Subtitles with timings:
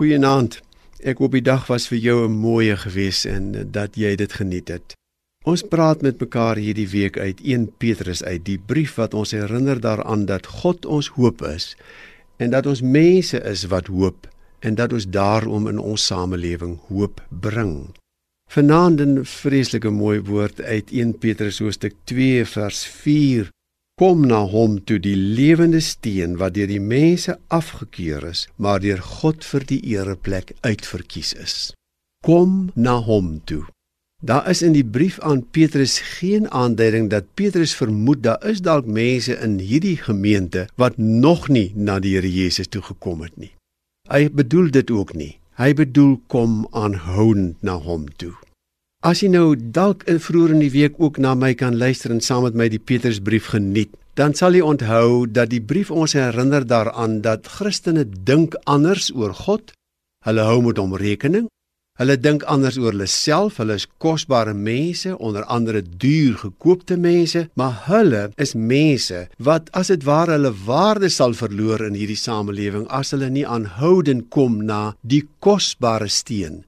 [0.00, 0.54] Goeienaand.
[1.04, 4.68] Ek hoop die dag was vir jou 'n mooie gewees en dat jy dit geniet
[4.68, 4.94] het.
[5.44, 9.80] Ons praat met mekaar hierdie week uit 1 Petrus uit, die brief wat ons herinner
[9.80, 11.76] daaraan dat God ons hoop is
[12.38, 14.28] en dat ons mense is wat hoop
[14.60, 17.92] en dat ons daarom in ons samelewing hoop bring.
[18.48, 23.50] Vanaand 'n vreeslike mooi woord uit 1 Petrus hoofstuk 2 vers 4
[24.00, 29.02] Kom na hom toe die lewende steen wat deur die mense afgekeur is, maar deur
[29.04, 31.56] God vir die ereplek uitverkies is.
[32.24, 33.66] Kom na hom toe.
[34.24, 38.88] Daar is in die brief aan Petrus geen aanduiding dat Petrus vermoed daar is dalk
[38.88, 43.52] mense in hierdie gemeente wat nog nie na die Here Jesus toe gekom het nie.
[44.08, 45.34] Hy bedoel dit ook nie.
[45.60, 48.32] Hy bedoel kom aanhoudend na hom toe.
[49.00, 52.18] As jy nou dalk in vroeër in die week ook na my kan luister en
[52.20, 56.66] saam met my die Petrusbrief geniet, dan sal jy onthou dat die brief ons herinner
[56.68, 59.72] daaraan dat Christene dink anders oor God.
[60.28, 61.48] Hulle hou met hom rekening.
[61.96, 63.56] Hulle dink anders oor hulle self.
[63.56, 69.88] Hulle is kosbare mense, onder andere duur gekoopte mense, maar hulle is mense wat as
[69.88, 74.90] dit ware hulle waarde sal verloor in hierdie samelewing as hulle nie aanhoudend kom na
[75.00, 76.66] die kosbare steen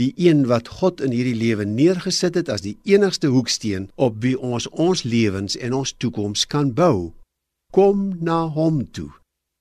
[0.00, 4.36] die een wat God in hierdie lewe neergesit het as die enigste hoeksteen op wie
[4.38, 7.12] ons ons lewens en ons toekoms kan bou.
[7.72, 9.10] Kom na hom toe.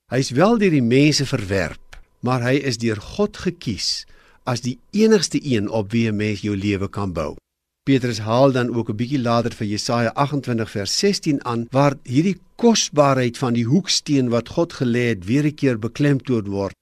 [0.10, 4.06] Hy's wel deur die mense verwerp, maar hy is deur God gekies
[4.50, 7.36] as die enigste een op wie 'n mens jou lewe kan bou.
[7.84, 12.38] Petrus haal dan ook 'n bietjie later vir Jesaja 28 vers 16 aan waar hierdie
[12.56, 16.76] kosbaarheid van die hoeksteen wat God gelê het weer 'n keer beklemtoon word.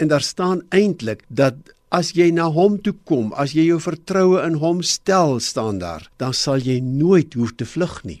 [0.00, 1.54] En daar staan eintlik dat
[1.94, 6.08] As jy na hom toe kom, as jy jou vertroue in hom stel, staan daar,
[6.18, 8.16] dan sal jy nooit hoef te vlug nie.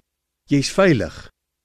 [0.52, 1.16] Jy's veilig.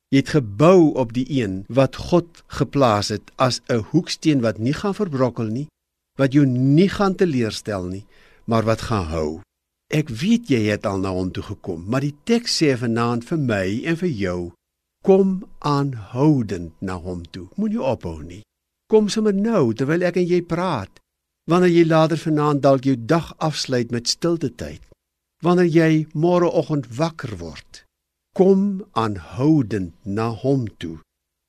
[0.10, 4.74] Jy het gebou op die een wat God geplaas het as 'n hoeksteen wat nie
[4.74, 5.68] gaan verbrokkel nie,
[6.18, 8.06] wat jou nie gaan teleurstel nie,
[8.46, 9.42] maar wat gaan hou.
[9.94, 13.38] Ek weet jy het al na hom toe gekom, maar die teks sê vanaand vir
[13.38, 14.52] my en vir jou,
[15.06, 17.48] kom aanhoudend na hom toe.
[17.56, 18.42] Moenie ophou nie.
[18.90, 21.00] Kom sommer nou terwyl ek en jy praat
[21.50, 24.82] wanneer jy later vanaand dalk jou dag afsluit met stilte tyd
[25.44, 27.84] wanneer jy môreoggend wakker word
[28.40, 31.00] kom aanhoudend na hom toe.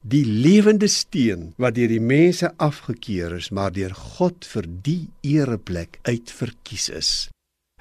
[0.02, 6.00] Die lewende steen wat deur die mense afgekeur is maar deur God vir die ereplek
[6.08, 7.10] uitverkies is.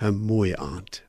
[0.02, 1.04] 'n mooi aand